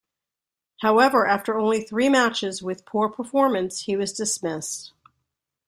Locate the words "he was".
3.81-4.13